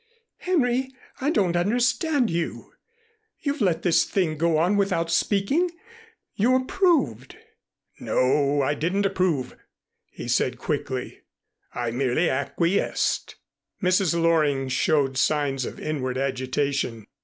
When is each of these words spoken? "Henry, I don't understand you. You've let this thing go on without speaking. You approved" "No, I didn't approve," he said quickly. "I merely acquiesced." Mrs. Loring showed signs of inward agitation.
"Henry, 0.39 0.89
I 1.19 1.29
don't 1.29 1.55
understand 1.55 2.31
you. 2.31 2.73
You've 3.39 3.61
let 3.61 3.83
this 3.83 4.03
thing 4.03 4.35
go 4.35 4.57
on 4.57 4.75
without 4.75 5.11
speaking. 5.11 5.69
You 6.33 6.55
approved" 6.55 7.37
"No, 7.99 8.63
I 8.63 8.73
didn't 8.73 9.05
approve," 9.05 9.55
he 10.09 10.27
said 10.27 10.57
quickly. 10.57 11.19
"I 11.75 11.91
merely 11.91 12.31
acquiesced." 12.31 13.35
Mrs. 13.79 14.19
Loring 14.19 14.69
showed 14.69 15.19
signs 15.19 15.65
of 15.65 15.79
inward 15.79 16.17
agitation. 16.17 17.05